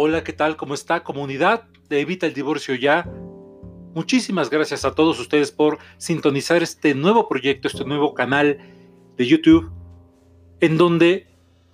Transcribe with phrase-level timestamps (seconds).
[0.00, 0.56] Hola, ¿qué tal?
[0.56, 3.10] ¿Cómo está comunidad de Evita el Divorcio Ya?
[3.96, 8.58] Muchísimas gracias a todos ustedes por sintonizar este nuevo proyecto, este nuevo canal
[9.16, 9.72] de YouTube,
[10.60, 11.26] en donde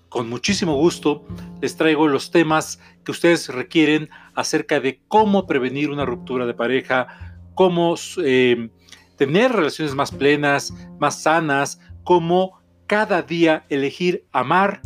[0.08, 1.22] con muchísimo gusto
[1.60, 7.36] les traigo los temas que ustedes requieren acerca de cómo prevenir una ruptura de pareja,
[7.54, 8.70] cómo eh,
[9.18, 14.80] tener relaciones más plenas, más sanas, cómo cada día elegir amar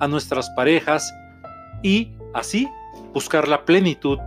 [0.00, 1.14] a nuestras parejas
[1.84, 2.68] y así
[3.12, 4.18] buscar la plenitud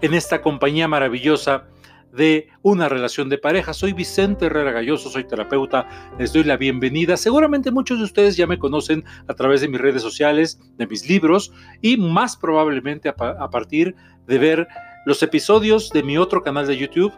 [0.00, 1.66] en esta compañía maravillosa
[2.12, 3.72] de una relación de pareja.
[3.72, 5.88] Soy Vicente Herrera Galloso, soy terapeuta,
[6.18, 7.16] les doy la bienvenida.
[7.16, 11.08] Seguramente muchos de ustedes ya me conocen a través de mis redes sociales, de mis
[11.08, 11.52] libros
[11.82, 13.94] y más probablemente a, partir
[14.26, 14.68] de ver
[15.04, 17.12] los episodios de mi otro canal de YouTube,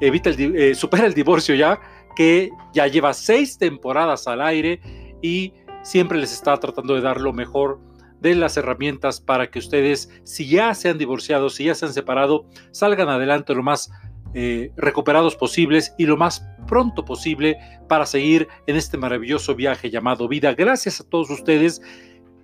[0.00, 1.78] Evita el, eh, Supera el Divorcio ya,
[2.16, 4.80] que ya lleva seis temporadas al aire
[5.22, 5.52] y
[5.82, 7.80] siempre les está tratando de dar lo mejor
[8.20, 11.92] de las herramientas para que ustedes, si ya se han divorciado, si ya se han
[11.92, 13.90] separado, salgan adelante lo más
[14.32, 20.28] eh, recuperados posibles y lo más pronto posible para seguir en este maravilloso viaje llamado
[20.28, 20.54] vida.
[20.54, 21.82] Gracias a todos ustedes.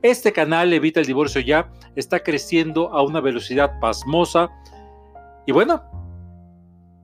[0.02, 4.50] Este canal Evita el Divorcio Ya está creciendo a una velocidad pasmosa.
[5.46, 5.82] Y bueno,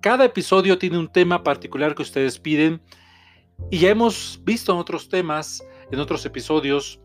[0.01, 2.83] cada episodio tiene un tema particular que ustedes piden.
[3.71, 7.01] Y ya hemos visto en otros temas, en otros episodios,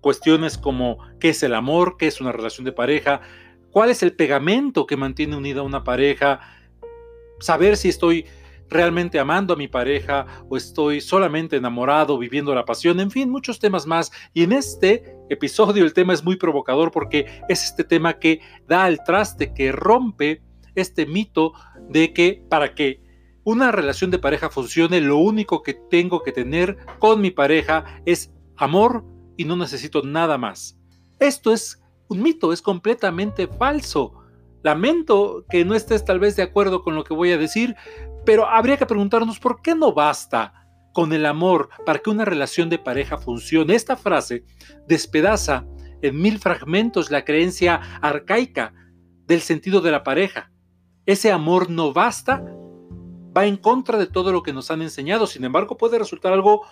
[0.00, 3.20] cuestiones como qué es el amor, qué es una relación de pareja,
[3.70, 6.40] cuál es el pegamento que mantiene unida una pareja,
[7.40, 8.26] saber si estoy
[8.70, 13.58] realmente amando a mi pareja o estoy solamente enamorado, viviendo la pasión, en fin, muchos
[13.58, 14.10] temas más.
[14.34, 18.84] Y en este episodio el tema es muy provocador porque es este tema que da
[18.84, 20.42] al traste, que rompe
[20.74, 21.52] este mito
[21.88, 23.00] de que para que
[23.44, 28.30] una relación de pareja funcione, lo único que tengo que tener con mi pareja es
[28.56, 29.04] amor
[29.38, 30.76] y no necesito nada más.
[31.18, 34.12] Esto es un mito, es completamente falso.
[34.62, 37.76] Lamento que no estés tal vez de acuerdo con lo que voy a decir,
[38.26, 40.52] pero habría que preguntarnos por qué no basta
[40.92, 43.74] con el amor para que una relación de pareja funcione.
[43.76, 44.44] Esta frase
[44.88, 45.64] despedaza
[46.02, 48.74] en mil fragmentos la creencia arcaica
[49.26, 50.50] del sentido de la pareja.
[51.06, 52.44] Ese amor no basta,
[53.38, 56.62] va en contra de todo lo que nos han enseñado, sin embargo puede resultar algo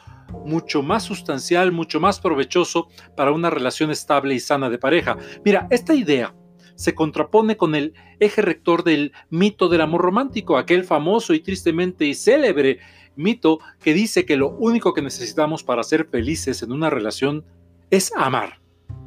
[0.45, 5.17] mucho más sustancial, mucho más provechoso para una relación estable y sana de pareja.
[5.45, 6.35] Mira, esta idea
[6.75, 12.13] se contrapone con el eje rector del mito del amor romántico, aquel famoso y tristemente
[12.15, 12.81] célebre
[13.15, 17.45] mito que dice que lo único que necesitamos para ser felices en una relación
[17.91, 18.61] es amar.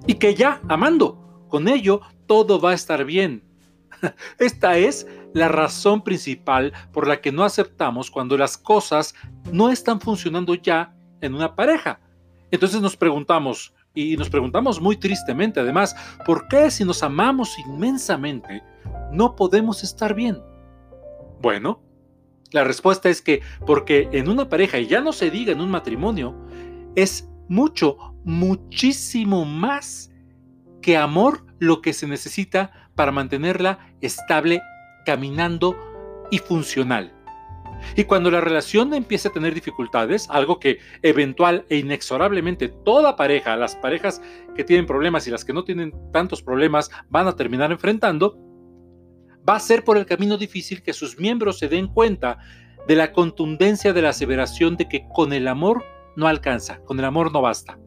[0.07, 3.43] Y que ya, amando, con ello todo va a estar bien.
[4.39, 9.15] Esta es la razón principal por la que no aceptamos cuando las cosas
[9.51, 11.99] no están funcionando ya en una pareja.
[12.51, 15.95] Entonces nos preguntamos, y nos preguntamos muy tristemente además,
[16.25, 18.63] ¿por qué si nos amamos inmensamente
[19.11, 20.41] no podemos estar bien?
[21.41, 21.81] Bueno,
[22.51, 25.69] la respuesta es que porque en una pareja, y ya no se diga en un
[25.69, 26.35] matrimonio,
[26.95, 30.11] es mucho, muchísimo más
[30.81, 34.61] que amor lo que se necesita para mantenerla estable,
[35.05, 35.77] caminando
[36.31, 37.13] y funcional.
[37.95, 43.55] Y cuando la relación empieza a tener dificultades, algo que eventual e inexorablemente toda pareja,
[43.55, 44.21] las parejas
[44.53, 48.37] que tienen problemas y las que no tienen tantos problemas van a terminar enfrentando,
[49.47, 52.39] va a ser por el camino difícil que sus miembros se den cuenta
[52.85, 55.85] de la contundencia de la aseveración de que con el amor
[56.17, 57.79] no alcanza, con el amor no basta.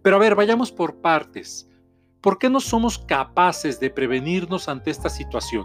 [0.00, 1.68] Pero a ver, vayamos por partes.
[2.20, 5.64] ¿Por qué no somos capaces de prevenirnos ante esta situación?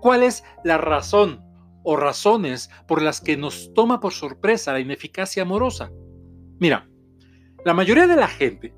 [0.00, 1.42] ¿Cuál es la razón
[1.82, 5.90] o razones por las que nos toma por sorpresa la ineficacia amorosa.
[6.58, 6.88] Mira,
[7.64, 8.74] la mayoría de la gente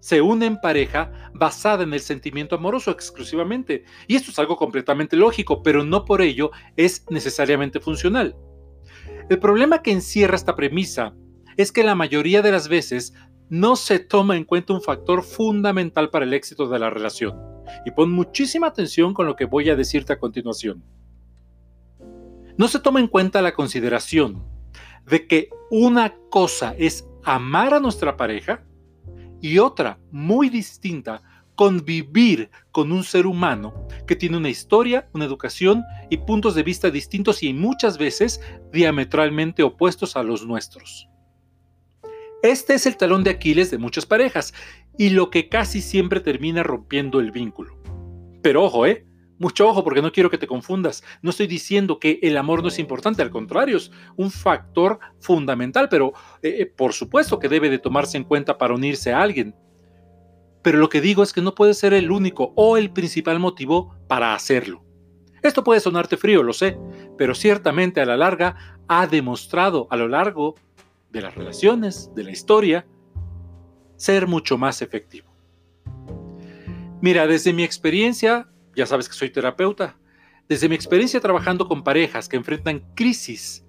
[0.00, 3.84] se une en pareja basada en el sentimiento amoroso exclusivamente.
[4.06, 8.36] Y esto es algo completamente lógico, pero no por ello es necesariamente funcional.
[9.30, 11.14] El problema que encierra esta premisa
[11.56, 13.14] es que la mayoría de las veces
[13.48, 17.38] no se toma en cuenta un factor fundamental para el éxito de la relación.
[17.86, 20.82] Y pon muchísima atención con lo que voy a decirte a continuación
[22.56, 24.44] no se toma en cuenta la consideración
[25.06, 28.64] de que una cosa es amar a nuestra pareja
[29.40, 31.22] y otra, muy distinta,
[31.54, 36.90] convivir con un ser humano que tiene una historia, una educación y puntos de vista
[36.90, 38.40] distintos y muchas veces
[38.72, 41.08] diametralmente opuestos a los nuestros.
[42.44, 44.52] Este es el talón de Aquiles de muchas parejas
[44.98, 47.74] y lo que casi siempre termina rompiendo el vínculo.
[48.42, 49.06] Pero ojo, ¿eh?
[49.38, 51.02] Mucho ojo porque no quiero que te confundas.
[51.22, 55.88] No estoy diciendo que el amor no es importante, al contrario, es un factor fundamental,
[55.88, 56.12] pero
[56.42, 59.54] eh, eh, por supuesto que debe de tomarse en cuenta para unirse a alguien.
[60.60, 63.96] pero lo que digo es que no puede ser el único o el principal motivo
[64.06, 64.84] para hacerlo.
[65.42, 66.76] Esto puede sonarte frío, lo sé,
[67.16, 70.56] pero ciertamente a la larga ha demostrado a lo largo
[71.14, 72.86] de las relaciones, de la historia,
[73.96, 75.32] ser mucho más efectivo.
[77.00, 79.96] Mira, desde mi experiencia, ya sabes que soy terapeuta,
[80.48, 83.64] desde mi experiencia trabajando con parejas que enfrentan crisis,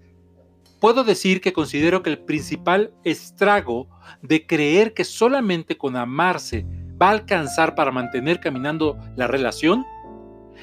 [0.82, 3.88] puedo decir que considero que el principal estrago
[4.24, 6.66] de creer que solamente con amarse
[7.00, 9.86] va a alcanzar para mantener caminando la relación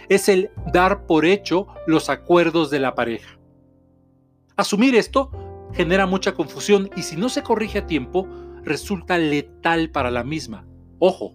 [0.09, 3.39] es el dar por hecho los acuerdos de la pareja.
[4.57, 5.31] Asumir esto
[5.73, 8.29] genera mucha confusión y si no se corrige a tiempo,
[8.65, 10.67] resulta letal para la misma.
[10.99, 11.35] Ojo,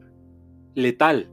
[0.75, 1.31] letal.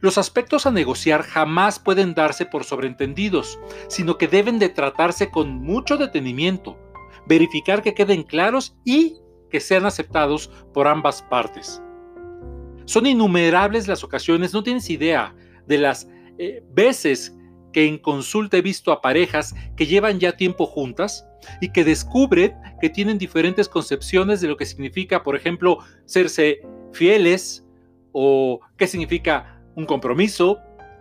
[0.00, 5.62] Los aspectos a negociar jamás pueden darse por sobreentendidos, sino que deben de tratarse con
[5.62, 6.76] mucho detenimiento,
[7.26, 9.16] verificar que queden claros y
[9.50, 11.82] que sean aceptados por ambas partes.
[12.84, 15.34] Son innumerables las ocasiones, no tienes idea
[15.66, 17.36] de las eh, veces
[17.72, 21.27] que en consulta he visto a parejas que llevan ya tiempo juntas
[21.60, 26.60] y que descubren que tienen diferentes concepciones de lo que significa, por ejemplo, serse
[26.92, 27.64] fieles
[28.12, 30.58] o qué significa un compromiso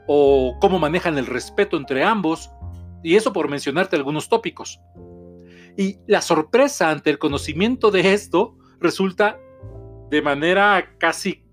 [0.08, 2.50] o cómo manejan el respeto entre ambos,
[3.04, 4.80] y eso por mencionarte algunos tópicos.
[5.78, 9.40] Y la sorpresa ante el conocimiento de esto resulta
[10.10, 11.44] de manera casi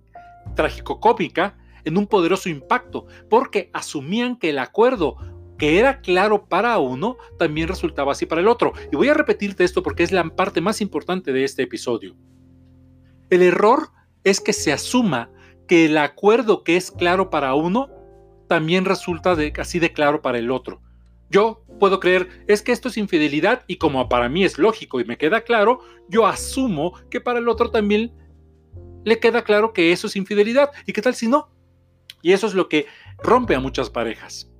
[0.54, 5.16] trágico-cómica en un poderoso impacto, porque asumían que el acuerdo
[5.64, 8.74] que era claro para uno también resultaba así para el otro.
[8.92, 12.14] Y voy a repetirte esto porque es la parte más importante de este episodio.
[13.30, 13.88] El error
[14.24, 15.30] es que se asuma
[15.66, 17.88] que el acuerdo que es claro para uno
[18.46, 20.82] también resulta de, así de claro para el otro.
[21.30, 25.06] Yo puedo creer, es que esto es infidelidad y como para mí es lógico y
[25.06, 28.12] me queda claro, yo asumo que para el otro también
[29.06, 30.72] le queda claro que eso es infidelidad.
[30.84, 31.48] ¿Y qué tal si no?
[32.20, 32.84] Y eso es lo que
[33.16, 34.50] rompe a muchas parejas.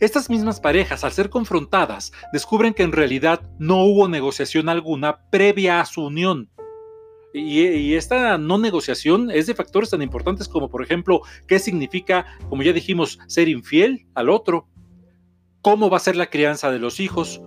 [0.00, 5.78] Estas mismas parejas, al ser confrontadas, descubren que en realidad no hubo negociación alguna previa
[5.78, 6.48] a su unión.
[7.34, 12.62] Y, esta no negociación es de factores tan importantes como, por ejemplo, qué significa, como
[12.62, 14.68] ya dijimos, ser infiel al otro,
[15.60, 17.42] cómo va a ser la crianza de los hijos,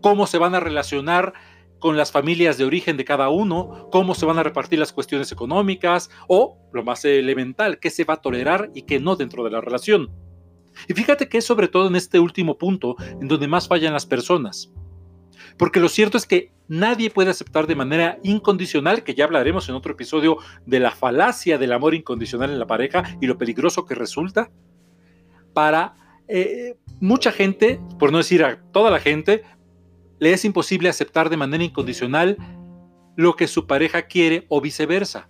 [0.00, 1.34] cómo se van a relacionar
[1.78, 5.30] con las familias de origen de cada uno, cómo se van a repartir las cuestiones
[5.30, 9.50] económicas o, lo más elemental, qué se va a tolerar y qué no dentro de
[9.50, 10.25] la relación.
[10.88, 14.06] Y fíjate que es sobre todo en este último punto en donde más fallan las
[14.06, 14.72] personas.
[15.56, 19.74] Porque lo cierto es que nadie puede aceptar de manera incondicional, que ya hablaremos en
[19.74, 23.94] otro episodio de la falacia del amor incondicional en la pareja y lo peligroso que
[23.94, 24.50] resulta,
[25.52, 25.94] para
[26.28, 29.44] eh, mucha gente, por no decir a toda la gente,
[30.18, 32.36] le es imposible aceptar de manera incondicional
[33.16, 35.28] lo que su pareja quiere o viceversa.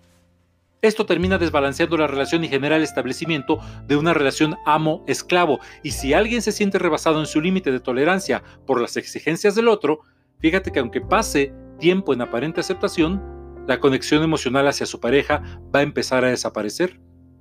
[0.86, 5.58] Esto termina desbalanceando la relación y genera el establecimiento de una relación amo-esclavo.
[5.82, 9.66] Y si alguien se siente rebasado en su límite de tolerancia por las exigencias del
[9.66, 10.02] otro,
[10.38, 13.20] fíjate que aunque pase tiempo en aparente aceptación,
[13.66, 15.42] la conexión emocional hacia su pareja
[15.74, 17.00] va a empezar a desaparecer.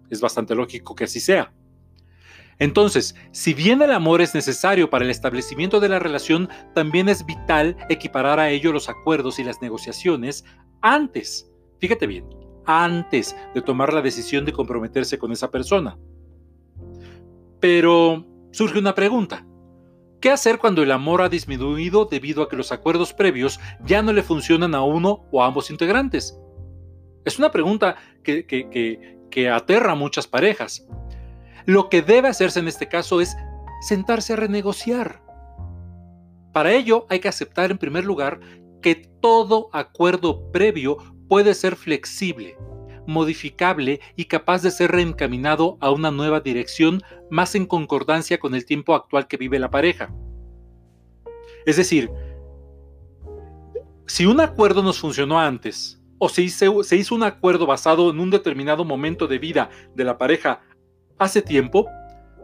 [0.09, 1.53] Es bastante lógico que así sea.
[2.57, 7.27] Entonces, si bien el amor es necesario para el establecimiento de la relación, también es
[7.27, 10.45] vital equiparar a ello los acuerdos y las negociaciones
[10.81, 11.47] antes,
[11.79, 12.25] fíjate bien,
[12.65, 15.97] antes de tomar la decisión de comprometerse con esa persona.
[17.59, 19.45] Pero surge una pregunta.
[20.21, 24.11] ¿Qué hacer cuando el amor ha disminuido debido a que los acuerdos previos ya no
[24.13, 26.39] le funcionan a uno o a ambos integrantes?
[27.25, 30.87] Es una pregunta que, que aterra a muchas parejas.
[31.65, 33.35] Lo que debe hacerse en este caso es
[33.81, 35.21] sentarse a renegociar.
[36.53, 38.39] Para ello hay que aceptar en primer lugar
[38.81, 42.57] que todo acuerdo previo puede ser flexible,
[43.07, 48.65] modificable y capaz de ser reencaminado a una nueva dirección más en concordancia con el
[48.65, 50.13] tiempo actual que vive la pareja.
[51.65, 52.09] Es decir,
[54.07, 58.29] si un acuerdo nos funcionó antes, o si se, hizo un acuerdo basado en un
[58.29, 60.61] determinado momento de vida de la pareja
[61.17, 61.87] hace tiempo,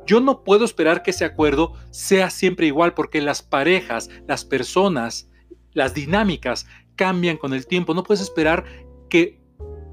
[0.05, 5.29] yo no puedo esperar que ese acuerdo sea siempre igual porque las parejas, las personas,
[5.73, 7.93] las dinámicas cambian con el tiempo.
[7.93, 8.65] No puedes esperar
[9.09, 9.41] que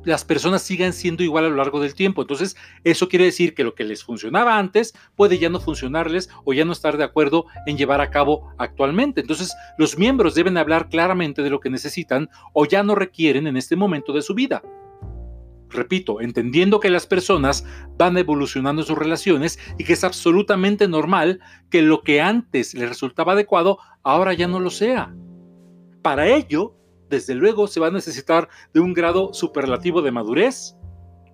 [0.05, 2.23] las personas sigan siendo igual a lo largo del tiempo.
[2.23, 6.53] Entonces, eso quiere decir que lo que les funcionaba antes puede ya no funcionarles o
[6.53, 9.21] ya no estar de acuerdo en llevar a cabo actualmente.
[9.21, 13.57] Entonces, los miembros deben hablar claramente de lo que necesitan o ya no requieren en
[13.57, 14.63] este momento de su vida.
[15.71, 17.67] Repito, entendiendo que las personas
[17.99, 23.33] van evolucionando sus relaciones y que es absolutamente normal que lo que antes les resultaba
[23.33, 25.15] adecuado ahora ya no lo sea.
[26.01, 26.78] Para ello,
[27.09, 30.77] desde luego, se va a necesitar de un grado superlativo de madurez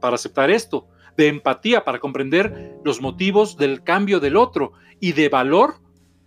[0.01, 5.29] para aceptar esto, de empatía para comprender los motivos del cambio del otro y de
[5.29, 5.77] valor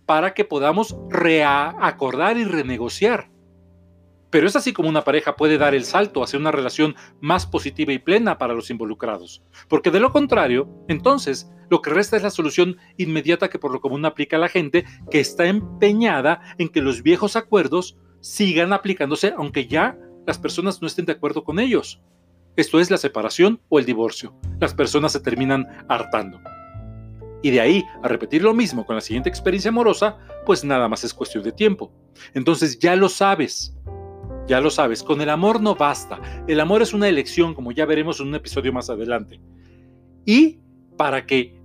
[0.06, 3.30] para que podamos reacordar y renegociar.
[4.30, 7.92] Pero es así como una pareja puede dar el salto hacia una relación más positiva
[7.92, 9.42] y plena para los involucrados.
[9.68, 13.80] Porque de lo contrario, entonces, lo que resta es la solución inmediata que por lo
[13.80, 17.96] común aplica la gente que está empeñada en que los viejos acuerdos
[18.28, 22.02] sigan aplicándose aunque ya las personas no estén de acuerdo con ellos.
[22.56, 24.38] Esto es la separación o el divorcio.
[24.60, 26.38] Las personas se terminan hartando.
[27.42, 31.04] Y de ahí a repetir lo mismo con la siguiente experiencia amorosa, pues nada más
[31.04, 31.90] es cuestión de tiempo.
[32.34, 33.74] Entonces ya lo sabes.
[34.46, 36.20] Ya lo sabes, con el amor no basta.
[36.46, 39.40] El amor es una elección, como ya veremos en un episodio más adelante.
[40.26, 40.58] Y
[40.96, 41.57] para que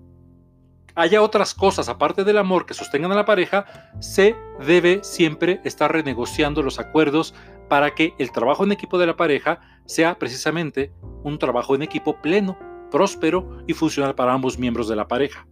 [0.96, 3.66] haya otras cosas aparte del amor que sostengan a la pareja,
[4.00, 4.36] se
[4.66, 7.34] debe siempre estar renegociando los acuerdos
[7.70, 10.92] para que el trabajo en equipo de la pareja sea precisamente
[11.24, 12.58] un trabajo en equipo pleno,
[12.92, 15.48] próspero y funcional para ambos miembros de la pareja.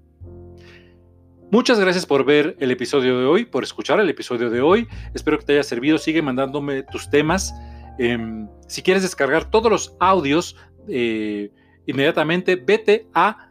[1.52, 4.88] Muchas gracias por ver el episodio de hoy, por escuchar el episodio de hoy.
[5.14, 5.98] Espero que te haya servido.
[5.98, 7.54] Sigue mandándome tus temas.
[8.00, 10.56] Em, si quieres descargar todos los audios,
[10.88, 11.52] eh,
[11.86, 13.50] inmediatamente vete a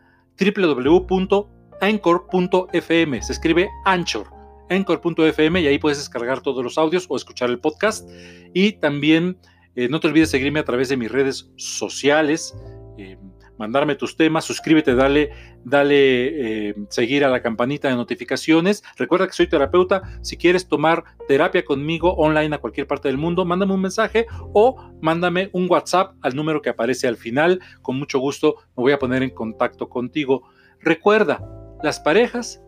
[1.81, 3.23] www.anchor.fm.
[3.23, 4.29] Se escribe Anchor.
[4.69, 8.09] Anchor.fm y ahí puedes descargar todos los audios o escuchar el podcast.
[8.55, 9.39] Y también
[9.75, 12.55] eh, no te olvides seguirme a través de mis redes sociales.
[12.97, 13.19] Em,
[13.59, 15.33] mandarme tus temas, suscríbete, dale,
[15.65, 18.85] dale eh, seguir a la campanita de notificaciones.
[18.97, 20.03] Recuerda que soy terapeuta.
[20.23, 24.77] Si quieres tomar terapia conmigo online a cualquier parte del mundo, mándame un mensaje o
[25.03, 27.61] mándame un WhatsApp al número que aparece al final.
[27.83, 30.45] Con mucho gusto me voy a poner en contacto contigo.
[30.79, 32.63] Recuerda, las parejas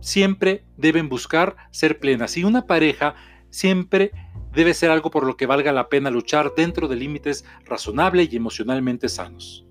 [0.00, 3.14] siempre deben buscar ser plenas y una pareja
[3.50, 4.12] siempre
[4.52, 8.36] debe ser algo por lo que valga la pena luchar dentro de límites razonables y
[8.36, 9.66] emocionalmente sanos.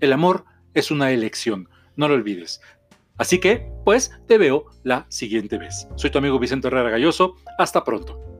[0.00, 2.60] El amor es una elección, no lo olvides.
[3.16, 5.88] Así que, pues, te veo la siguiente vez.
[5.96, 7.36] Soy tu amigo Vicente Herrera Galloso.
[7.58, 8.35] Hasta pronto.